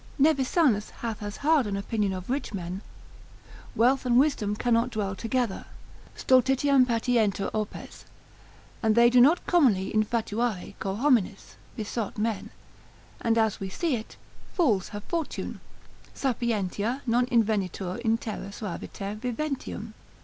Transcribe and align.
Nevisanus 0.17 0.89
hath 1.01 1.21
as 1.21 1.37
hard 1.45 1.67
an 1.67 1.77
opinion 1.77 2.11
of 2.11 2.27
rich 2.27 2.55
men, 2.55 2.81
wealth 3.75 4.03
and 4.03 4.17
wisdom 4.17 4.55
cannot 4.55 4.89
dwell 4.89 5.13
together, 5.15 5.65
stultitiam 6.17 6.87
patiuntur 6.87 7.51
opes, 7.53 8.05
and 8.81 8.95
they 8.95 9.11
do 9.11 9.35
commonly 9.45 9.93
infatuare 9.93 10.73
cor 10.79 10.95
hominis, 10.97 11.53
besot 11.77 12.17
men; 12.17 12.49
and 13.21 13.37
as 13.37 13.59
we 13.59 13.69
see 13.69 13.95
it, 13.95 14.15
fools 14.53 14.89
have 14.89 15.03
fortune: 15.03 15.59
Sapientia 16.15 17.03
non 17.05 17.27
invenitur 17.27 17.99
in 17.99 18.17
terra 18.17 18.47
suaviter 18.49 19.15
viventium. 19.19 19.93